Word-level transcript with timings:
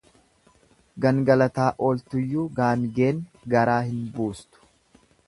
Gangalataa 1.05 1.67
ooltuyyuu 1.89 2.45
gaangeen 2.61 3.21
garaa 3.55 3.81
hin 3.91 4.01
buustu. 4.17 4.65